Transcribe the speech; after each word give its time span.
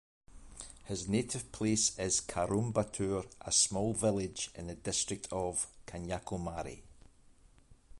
His 0.85 1.07
native 1.07 1.51
place 1.51 1.95
is 1.99 2.21
Karumbattoor, 2.21 3.27
a 3.41 3.51
small 3.51 3.93
village 3.93 4.49
in 4.55 4.65
the 4.65 4.73
district 4.73 5.27
of 5.31 5.67
Kanyakumari. 5.85 6.81